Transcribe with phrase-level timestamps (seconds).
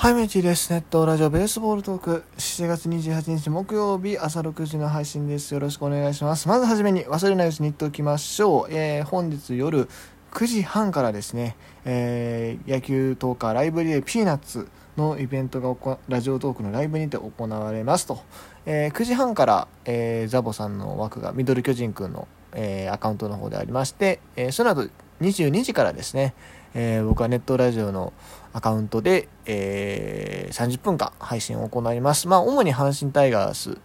[0.00, 0.72] はい、メチです。
[0.72, 2.24] ネットラジオベースボールトーク。
[2.36, 5.52] 7月28日木曜日朝6時の配信です。
[5.52, 6.46] よろしくお願いします。
[6.46, 8.72] まずはじめに忘れないうちに言っておきましょう。
[8.72, 9.88] えー、本日夜
[10.30, 18.20] 9時半からですね、えー、野球トーカーライブリレーピーナッツのイベントがラジオトークのライブにて行われますと。
[18.66, 24.88] えー、9時半から、えー、ザボさんの枠がミドル巨人くんの、えー、アカウントの方でありまして、えその後
[25.20, 26.34] 22時からですね、
[26.74, 28.12] え僕はネットラジオの
[28.52, 32.28] アカウントで、えー、30分間配信を行います。
[32.28, 33.78] まあ、主に阪神タイガース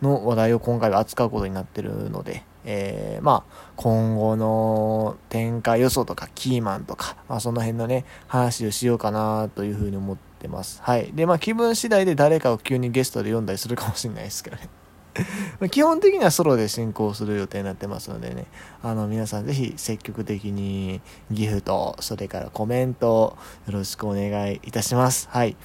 [0.00, 10.80] の話題を今回は扱うことになってるので、えー、まあ、今後の展開予想とか、キーマンとか、まあ、その辺のね、話をしようかなというふうに思ってます。
[10.82, 11.12] はい。
[11.12, 14.68] で、まあ、気分次第で誰かを急にゲストで読んだりするかもしれないですけどね。
[15.70, 18.46] 基本的にはソロで進行する予定になってますのでね、
[18.82, 25.28] あの皆さんぜひ積極的にギフト、それからコメントよろしくお願いいたします。
[25.30, 25.56] はい。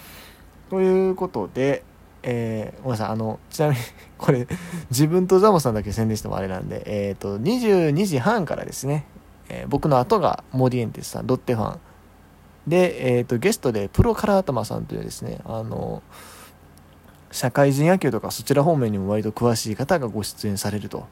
[0.70, 1.83] ということで、
[2.23, 3.81] えー、ごめんなさい、あの、ちなみに
[4.17, 4.48] これ、
[4.91, 9.05] 自分とザモさんだけ宣伝してもあれなんで、えっ、ー、と、22時半からですね、
[9.49, 11.79] えー、僕の後がモディエンテスさん、ロッテファン。
[12.67, 16.04] で、えっ、と、ゲストでプロカラー頭さんというですね、あの、
[17.38, 21.05] 社会人野球とかそちら方面にも割と詳しい方がご出演されると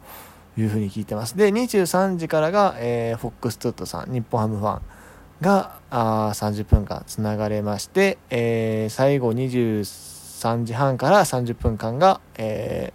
[0.57, 1.37] いうふうに聞いてます。
[1.37, 4.81] で、23時からが、えー、フォックストットさん、日本ハムファン
[5.41, 12.91] があ30分間つながれまして、えー、最後23時半から30分間が、え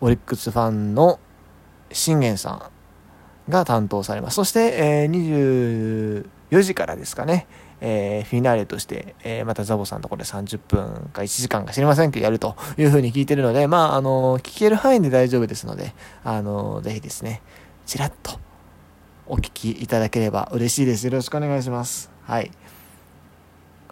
[0.00, 1.20] ー、オリックスファンの
[1.92, 2.70] 信玄さ
[3.48, 4.34] んが担当されます。
[4.34, 7.46] そして、えー、24時からですかね、
[7.80, 17.42] えー、フィナーレとして、えー、またザボさんのところで30分か1時間か知りませんけどやるというふうに聞いてるので、まあ、あの、聞ける範囲で大丈夫ですので、あの、ぜひですね、
[17.86, 18.38] ちらっと
[19.26, 21.04] お聞きいただければ嬉しいです。
[21.06, 22.10] よろしくお願いします。
[22.24, 22.50] はい。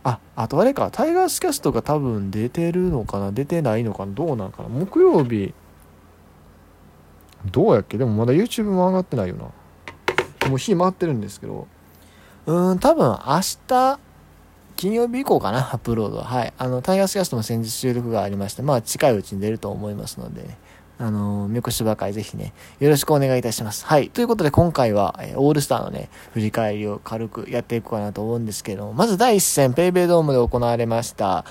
[0.03, 3.33] あ、あとあれか、タイガースキャストが多分出てるのかな？
[3.33, 4.13] 出てないのかな？
[4.13, 4.69] どうなんかな？
[4.69, 5.53] 木曜日、
[7.51, 7.99] どうやっけ？
[7.99, 10.49] でもまだ YouTube も上がってないよな。
[10.49, 11.67] もう日回ってるんですけど、
[12.47, 13.99] うん、多分明日、
[14.77, 16.25] 金曜日以降かな、 アップロードは。
[16.25, 16.53] はい。
[16.57, 20.57] あの、タイガースキャストも先日収録がありまして、まあ、近いうちに出ると思いますので、ね、
[20.99, 23.85] あの、みこしばかいぜひね、よろしくお願いいたします。
[23.85, 24.11] はい。
[24.11, 31.45] ということで、今回は、えー、オールスターのね、振り返りを軽くやっていこうかなと思うんですけども、まず第1戦、ペイベイドームで行われました。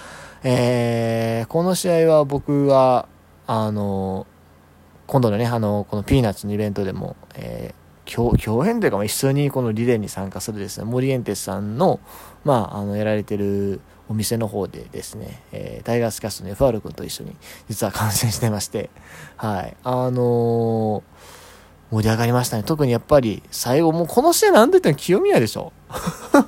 [0.43, 3.07] えー、この試合は僕は、
[3.47, 4.27] あの、
[5.07, 11.99] 今度のね、あの、このピーナッツのイベントでも、えー共演というか、一緒にこのリレーに参加するですね、モリエンテスさんの、
[12.43, 17.35] まあ、あの、やられてるお店の方でですね、えー、タイガースキャストの FR 君と一緒に、
[17.67, 18.89] 実は観戦してまして、
[19.37, 22.63] はい、あのー、盛り上がりましたね。
[22.63, 25.73] 特にやっぱり、最後、もうこの試合なんて言っても清宮でしょ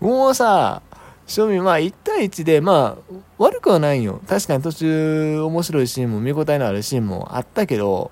[0.00, 0.82] もうさ、
[1.26, 4.20] 正味まあ1対1で、まあ悪くはないよ。
[4.28, 8.10] 確かに途中面白いシーンも見応えのあるシーンもあったけど、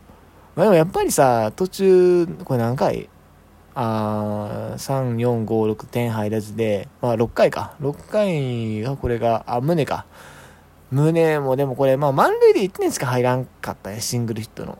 [0.54, 3.08] まあ、でもやっぱりさ、途中、これ何回？
[3.74, 7.74] あ3、4、5、6点入らずで、まあ6回か。
[7.80, 10.04] 6回がこれが、あ、胸か。
[10.90, 14.78] 胸もでもこれ、まあ満塁で1点しか入らんかったね、シングルヒットの。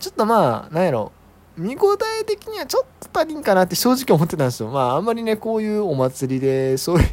[0.00, 1.12] ちょっとまあ、なんやろ。
[1.56, 4.68] 見応え的にはちょっと足りんかなって正直思ってたんですよ。
[4.70, 7.08] まああんまりね、こういうお祭りで、そういう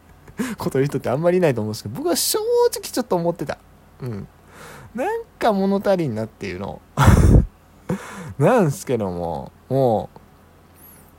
[0.56, 2.38] こと言う人ってあんまりいないと思うんですけど、僕は正
[2.70, 3.58] 直ちょっと思ってた。
[4.02, 4.28] うん。
[4.94, 6.80] なんか物足りんなっていうの。
[8.38, 10.18] なんすけどももう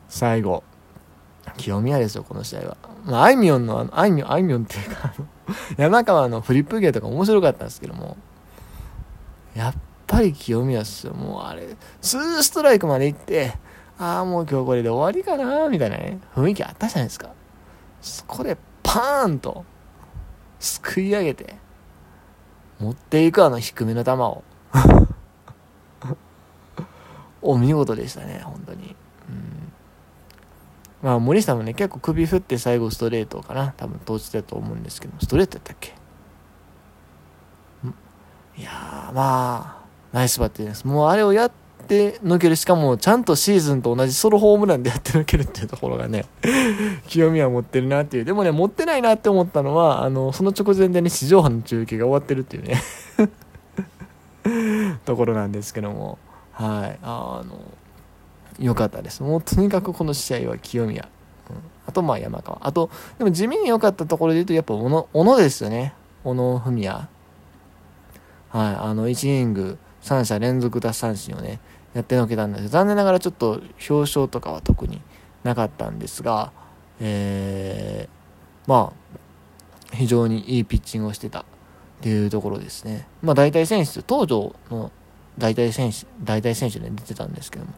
[0.08, 0.64] 最後。
[1.58, 2.78] 清宮ですよこの試合は。
[3.06, 5.28] まああいみょんのあのあいみょんあいみょんっていうかあの
[5.78, 8.18] 山川のフリップ芸とか面白かったんですけども。
[9.56, 9.74] やっ
[10.08, 11.14] ぱり清宮っすよ。
[11.14, 13.54] もうあれ2ストライクまで行って
[14.00, 17.30] ああもう今日これで終わりかなみたいなね雰囲気あったじゃないですか。
[18.02, 19.64] そこでパーンと
[20.60, 21.56] すくい上げて
[22.84, 24.44] 持っていくあの低めの球を。
[27.42, 28.96] お見事でしたね本当に、
[29.30, 29.74] うん、
[31.02, 33.74] まあ森下もね結構首振って最後ストレートかな。
[33.78, 35.94] 多分投じてたと思うんですけどストレートやったっけ？
[38.58, 40.86] いやまあナイスバッティングです。
[40.86, 42.56] もうあれをやってって抜ける。
[42.56, 46.26] しかも、ちゃんとシーズンと同じソロホームランでやって抜けるっていうところがね、
[47.08, 48.26] 清宮持ってるなっていう。
[48.26, 52.82] でもね、持ってないなって思ったのは、あの、その直前でね、地上波の中継が終わってるっていうね
[55.06, 56.18] ところなんですけども、
[56.54, 57.60] はい、あの、
[58.60, 59.22] 良かったです。
[59.22, 61.08] もうとにかくこの試合は清宮。
[61.50, 61.56] うん、
[61.88, 62.60] あと、まあ山川。
[62.62, 65.94] あと、でも地味に良かったところで言うと、やっぱ小野、小野ですよね。
[66.24, 67.08] 小野文也。
[68.50, 71.60] はい、あの、1イニング、3者連続奪三振をね、
[71.94, 75.02] やってのけたんです残念ながらちょっと表彰とかは特に
[75.44, 76.52] なかったんですが、
[77.00, 78.08] え
[78.68, 78.94] ま
[79.92, 81.46] あ、非常にいいピッチングをしてたっ
[82.02, 83.08] ていうところですね。
[83.22, 84.92] まあ、大体選手、東条の
[85.38, 87.74] 大体選手、大体選手で出てたんですけども、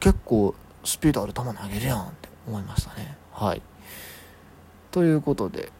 [0.00, 3.16] 結構スピードある球投げるやんって思いましたね。
[3.32, 3.62] はい。
[4.90, 5.70] ということで、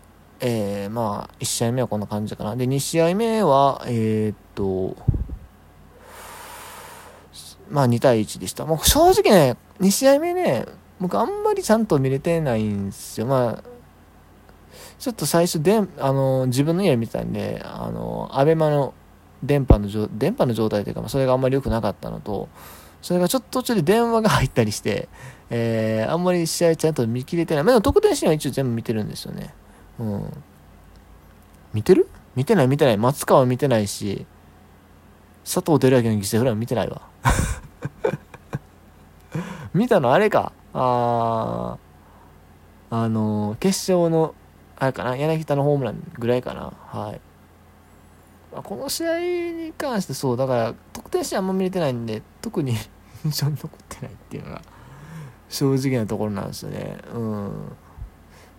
[0.40, 2.55] えー、まあ、1試合目はこんな感じかな。
[2.55, 4.96] で、2試合目は、えー、っと、
[7.70, 8.64] まあ2対1でした。
[8.64, 10.67] もう正直ね、2試合目ね、
[11.00, 13.26] 僕あんまりちゃんと見れてないんですよ。
[13.26, 13.64] まあ、
[14.99, 18.94] ちょっと最初で、あの、自分の家見てたんで、あの、アベマの
[19.43, 22.49] 電波の、電波の状態というか、それがあんまり良くなかったのと、
[23.02, 25.08] それがちょっと途中で電話が入ったりして、
[25.50, 27.64] えー、あんまり試合ちゃんと見切れてない。
[27.64, 29.55] まあ、得点シーンは一応全部見てるんですよね。
[29.98, 30.44] うん。
[31.72, 32.08] 見てる？
[32.36, 32.96] 見てない見てない。
[32.96, 34.26] 松川見てないし、
[35.44, 37.02] 佐藤輝明の犠牲フライも見てないわ。
[39.74, 40.52] 見たのあれか。
[40.72, 44.34] あー、あのー、決勝の、
[44.76, 46.72] あれかな、柳田のホームランぐらいかな。
[46.86, 47.20] はい。
[48.52, 52.76] まあ、この試合に関してそう、だから、得点シーンあんま見れてないんで、特に
[53.24, 54.62] 印象に残ってないっていうのが、
[55.48, 56.98] 正直なところなんですよね。
[57.14, 57.76] うん。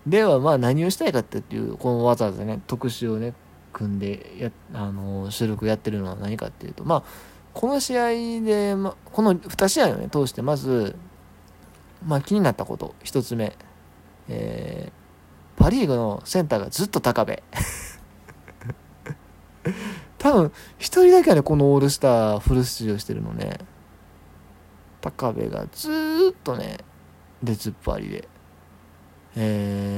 [0.10, 3.34] では、まあ何をしたいかっていう、このわざわざね、特集をね、
[3.72, 7.04] 組んでや、あの、収録やってるのは何かっていうと、まあ、
[7.54, 8.10] この試合
[8.44, 10.96] で、ま、この2試合をね、通して、まず、
[12.06, 13.56] まあ気になったこと、1つ目、
[14.30, 17.38] えー、パ・リーグのセンターがずっと高部。
[20.18, 23.60] 多分、1人だけはね、このオールスターフル出場してるのね、
[25.02, 25.90] 高部がず
[26.32, 26.80] っとね、
[27.44, 28.28] 出ずっぱりで。
[29.36, 29.89] えー、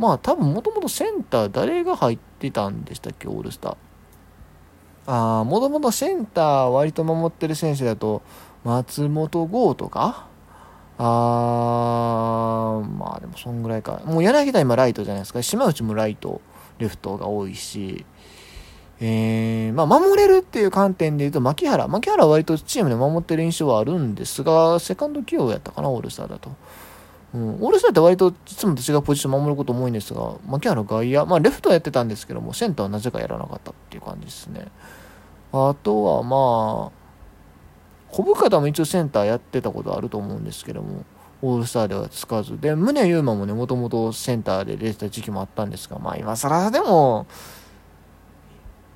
[0.00, 3.76] まあ多分もともとセンター誰が入ってたんでしたっけ、オールスター。
[5.06, 8.22] ああ、もともとセンター割と守ってる選手だと、
[8.64, 10.26] 松本剛とか？
[10.96, 14.00] あー、まあでもそんぐらいか。
[14.06, 15.42] もう柳田今ライトじゃないですか。
[15.42, 16.40] 島内もライト、
[16.78, 18.06] レフトが多いし、
[19.00, 21.88] えー、まあ守れるっていう観点で言うと、牧原。
[21.88, 26.50] 牧原は割とチームで守ってる印象はあるんですが、セカンド起用やったかな、オールスターだと。
[27.32, 34.66] うん、オールスターって割といつもと違うポジション守ることも多いんですが、牧原外野、まあレフトはやってたんですけども、センターはなぜかやらなかったっていう感じですね。
[35.52, 37.00] あとはまあ、
[38.10, 41.04] 小深田も一応センターやってたことあると思うんですけども、
[41.42, 42.60] オールスターではつかず。
[42.60, 47.26] で、宗優馬もね、もともとセンターで出てた時期もあったんですが、まあ今更でも、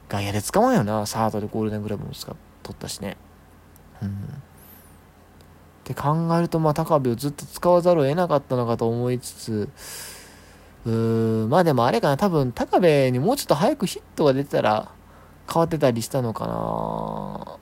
[0.09, 3.17] 外野で使わんよな、サードでゴールデングラブも使っとったしね。
[4.03, 4.43] うん。
[5.85, 9.69] って考えると、まあ高部をずっと使わざるを得なかったのかと思いつつ、
[10.87, 14.91] うーん、まあでもあれかな、多分高部にもうちょっと早くヒットが出たら、
[15.47, 17.59] 変わってたりしたのかな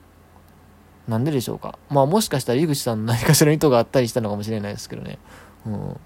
[1.05, 1.77] なんででしょうか。
[1.89, 5.19] まあもしかしたら井口さんの何かしらの意図があったりしたのかもしれないですけどね。
[5.65, 5.99] うん。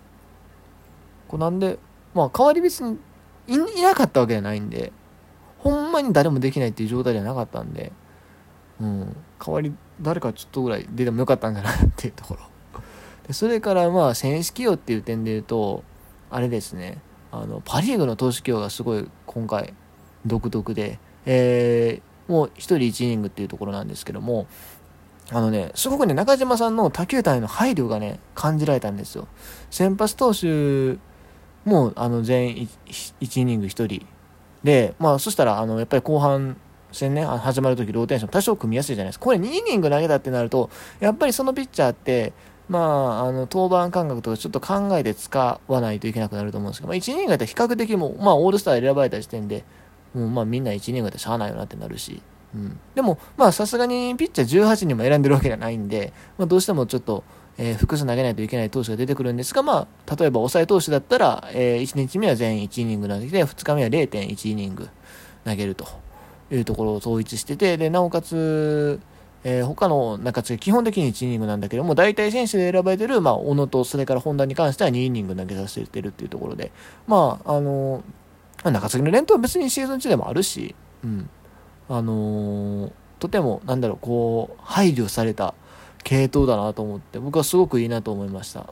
[1.27, 1.77] これなんで、
[2.15, 2.97] まあ代わり別に
[3.47, 4.91] いなかったわけじゃないんで、
[5.59, 7.91] ほんまに誰もできないっていう状態じゃなかったんで、
[8.81, 9.15] うん。
[9.39, 12.41] 代わり誰かちょっとぐらい出てもよかったんじゃないっていうところ。
[13.27, 15.83] でそれからまあ選手起用っていう点で言うと、
[16.29, 16.99] あれですね、
[17.31, 19.73] あの、パリーグの投手起用がすごい今回
[20.25, 24.47] 独特で、えー、もう1人1イニングっていうところなんですけども、
[25.29, 29.27] あのね、すごくね、中島さんの他球団への配慮がね、感じられたんですよ。
[29.69, 30.97] 先発投手
[31.69, 34.05] も、あの、全員 1, 1イニング1人。
[34.63, 36.55] で、まあ、そしたら、あの、やっぱり後半
[36.91, 39.25] 戦ね、始まるときローテーション多少組みやすいじゃないですか。
[39.25, 42.33] これ2イニング投げたってなると、やっぱりそのピッチャーって、
[42.69, 49.63] まあ、あの、登板間隔とかちょっと考えて使わないといけなくなると思うんですけど、まあ、1イニングだったら比較的もう、まあ、オールスター選ばれた時点で、
[50.13, 52.21] もうまあみんな1年ぐらいでしゃあないよなってなるし、
[52.55, 57.23] うん、でもまあさすがにピッチャー18人も選んでるわけじゃないんで、まあ、どうしてもちょっと、
[57.57, 64.89] えー、複数投げないといけない投手が出てくるんですが、まあ、例えば抑え投手だったら、えー、1日目は全員1イニング投げて、2日目は0.1イニング
[65.45, 66.06] 投げると。
[66.51, 68.99] いうところを統一してて、で、なおかつ、
[69.43, 76.71] えー、他の中継ぎ基本的に1イニングなんだけども、大体選手で選ばれてる、まあ、小野と、それから本田に関しては2イニング投げさせてるっていうところで、
[77.07, 78.01] まあ、あのー
[78.63, 81.29] 中継ぎの連投は別にシーズン中でもあるし、うん。
[81.89, 85.53] あのー、とても、なんだろう、こう、配慮された
[86.03, 88.65] 系統だなと思って、僕はすごくいいなと思いました。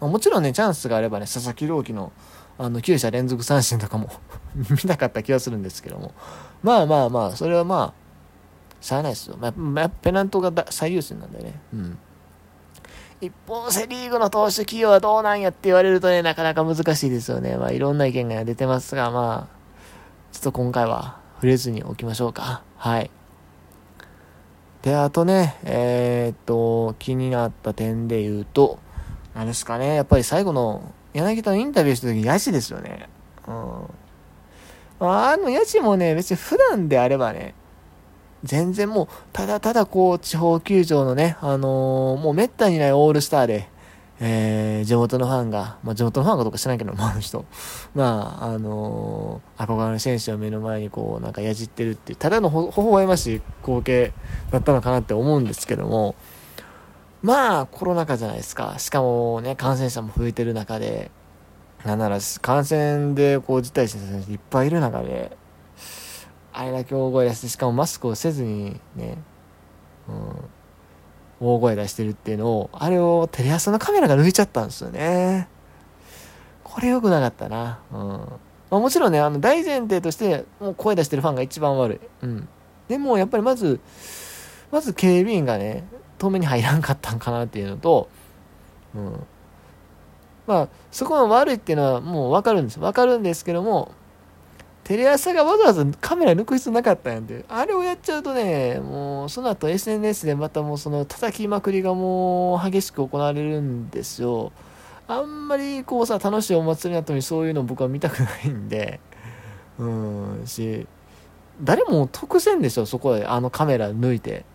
[0.00, 0.10] うん。
[0.10, 2.12] もちろんね、チャンスがあればね、佐々木朗希の、
[2.62, 4.08] あの、9者連続三振とかも
[4.70, 6.12] 見たかった気がするんですけども。
[6.62, 8.02] まあまあまあ、それはまあ、
[8.80, 9.36] しゃあないですよ。
[9.36, 11.60] まあ、ペナントが最優先なんでね。
[11.74, 11.98] うん。
[13.20, 17.56] 一方、セリーグの投手企業はどうなんやって言われるとね、なかなか難しいですよね。
[17.56, 19.56] まあ、いろんな意見が出てますが、まあ、
[20.32, 22.62] ちょっと今回は触れずにおきましょうか。
[22.76, 23.10] はい。
[24.82, 28.78] で、あとね、えー、っと、気になった点で言うと、
[29.34, 33.08] なんですかね、やっぱり最後の柳田のインタビューした時、ヤジですよね。
[33.46, 33.84] うん。
[35.00, 37.54] あのヤジもね、別に普段であればね、
[38.44, 43.68] 全然もう、ただただこう、地方球場のね、あのー、もう滅多にないオールスターで、
[44.20, 47.44] えー、地元のファンが、まあ、地元のファンかどうか知らないけど、まあ、の人、
[47.94, 54.12] まあ、あのー、憧れの選手を目の前にこう、なんかやじってるっていう、ただのほ、ほほ笑ましい光景
[54.50, 56.14] だったのかなって思うんですけども、
[57.22, 58.74] まあ、コロナ禍じゃないですか。
[58.78, 61.10] しかもね、感染者も増えてる中で、
[61.84, 65.36] なんなら感染でこう辞退してる選手いっぱいいる中で、
[66.52, 69.18] あれだけ大声出して、しかもマスクをせずにね、
[70.08, 75.48] うん、大声出してるっていうのを、あれをテレ朝のカメラが抜いちゃったんですよね。
[76.64, 77.80] これ良くなかったな。
[77.92, 77.98] うん。
[78.70, 82.00] まあ、もちろんね、あの、大前提として、もう声出してるファンが一番悪い。
[82.22, 82.48] うん。
[82.88, 83.80] でも、やっぱりまず、
[84.72, 85.84] まず警備員がね、
[86.18, 88.08] 遠目に入らんかったんかなっていうのと、
[88.94, 89.26] うん。
[90.46, 92.80] まあ、そこが悪いっていうのはもうわかるんです。
[92.80, 93.92] わかるんですけども、
[94.84, 104.52] テレ朝がわざわざカメラ抜く必要なかったんやんで、あれをやっちゃうとね、もうその後 SNS でまたもうその叩きまくりがもう激しく行われるんですよ。
[105.06, 109.00] あんまりこうさ、楽しいお祭りの後にそういうの僕は見たくないんで、
[109.78, 110.86] うん、し、
[111.60, 114.50] 誰も得せんでしょ、そこであのカメラ抜いて。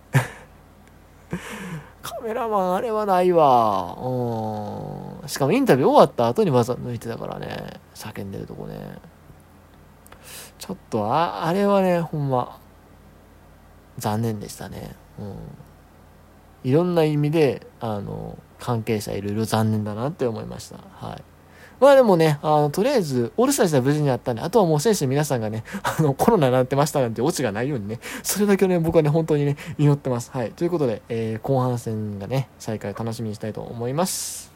[2.02, 3.98] カメラマンあれはないわ。
[4.00, 5.28] うん。
[5.28, 8.98] しかもインタビュー終わった後にわざ抜いてたからね、叫んでるとこね。
[10.58, 12.60] ちょっとあ、あれはね、ほんま、
[13.98, 14.96] 残念でしたね。
[15.20, 15.36] うん。
[16.64, 20.78] いろんな意味で、あの、関係者いろいろ残念だなって思いました。
[20.94, 21.24] はい。
[21.80, 30.32] まあでもね、あの、とりあえず、オールスター自体無事にあったんで、あとはもう選手の皆さんがね、 あの、コロナになってましたなんてオチがないようにね、それだけね、僕はね、本当にね、祈ってます。
[30.32, 30.52] はい。
[30.52, 34.47] ということで、えー、後半戦がね、再開楽しみにしたいと思います。